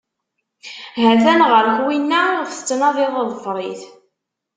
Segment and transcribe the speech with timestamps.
[1.01, 3.81] Ha-t-an ɣer-k winna iɣef tettnadiḍ, ḍfer-it.